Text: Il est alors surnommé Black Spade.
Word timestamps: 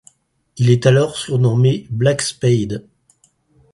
Il 0.57 0.71
est 0.71 0.87
alors 0.87 1.15
surnommé 1.15 1.85
Black 1.91 2.23
Spade. 2.23 2.87